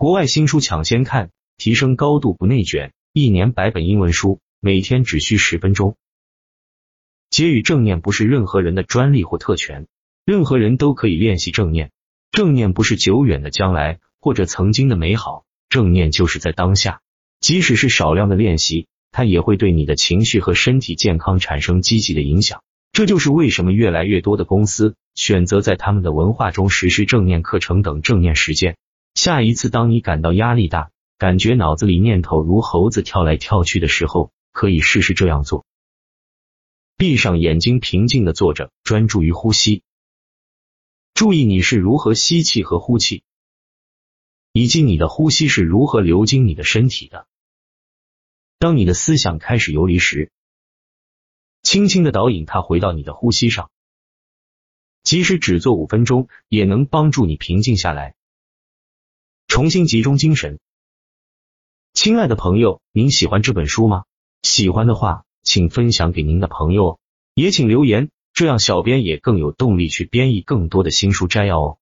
[0.00, 1.28] 国外新书抢先看，
[1.58, 5.94] 提升高度不内卷，一年百本英文书，每天只需十分钟。
[7.28, 9.88] 结语：正念不是任何人的专利或特权，
[10.24, 11.90] 任何人都可以练习正念。
[12.32, 17.02] 正念不是久远的将来或者曾经的美好，正念就是在当下。
[17.38, 22.62] 即使是少量的练习，它也会对你的情绪和身体健康产生积极的影响。
[22.92, 28.78] 这就是为什么越来越多的公司选择在他们的文化中实施正念课程等正念实践。
[29.22, 35.66] 下一次，当你感到压力大，感觉脑子里念头如猴子跳来跳去的时候，可以试试这样做：
[36.96, 39.82] 闭上眼睛，平静的坐着，专注于呼吸，
[41.12, 43.22] 注意你是如何吸气和呼气，
[44.54, 47.26] 以及你的呼吸是如何流经你的身体的。
[48.58, 50.32] 当你的思想开始游离时，
[51.62, 53.70] 轻轻的导引它回到你的呼吸上，
[55.02, 58.14] 即使只做五分钟，也能帮助你平静下来。
[59.60, 60.58] 重新集中精神，
[61.92, 64.04] 亲爱的朋友，您喜欢这本书吗？
[64.40, 66.98] 喜欢的话，请分享给您的朋友，
[67.34, 71.78] 也请留言，这样小编也更有动力去编译更多的新书摘要哦。